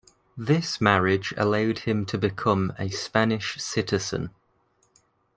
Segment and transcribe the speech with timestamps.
[0.35, 4.31] This marriage allowed him to become a Spanish citizen.